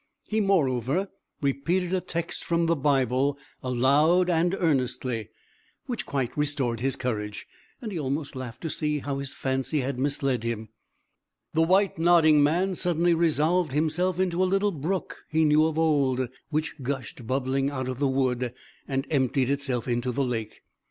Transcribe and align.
He 0.25 0.41
moreover 0.41 1.09
repeated 1.43 1.93
a 1.93 2.01
text 2.01 2.43
from 2.43 2.65
the 2.65 2.75
Bible 2.75 3.37
aloud 3.61 4.31
and 4.31 4.55
earnestly, 4.55 5.29
which 5.85 6.07
quite 6.07 6.35
restored 6.35 6.79
his 6.79 6.95
courage, 6.95 7.45
and 7.83 7.91
he 7.91 7.99
almost 7.99 8.35
laughed 8.35 8.61
to 8.61 8.69
see 8.71 8.97
how 8.97 9.19
his 9.19 9.35
fancy 9.35 9.81
had 9.81 9.99
misled 9.99 10.41
him. 10.41 10.69
The 11.53 11.61
white 11.61 11.99
nodding 11.99 12.41
man 12.41 12.73
suddenly 12.73 13.13
resolved 13.13 13.73
himself 13.73 14.19
into 14.19 14.41
a 14.43 14.49
little 14.49 14.71
brook 14.71 15.17
he 15.29 15.45
knew 15.45 15.65
of 15.67 15.77
old, 15.77 16.27
which 16.49 16.81
gushed 16.81 17.27
bubbling 17.27 17.69
out 17.69 17.87
of 17.87 17.99
the 17.99 18.07
wood, 18.07 18.55
and 18.87 19.05
emptied 19.11 19.51
itself 19.51 19.87
into 19.87 20.11
the 20.11 20.23
lake. 20.25 20.63